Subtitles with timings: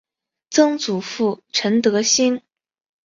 [0.49, 2.41] 曾祖父陈德兴。